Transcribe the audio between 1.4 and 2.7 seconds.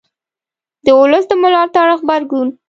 ملاتړ غبرګون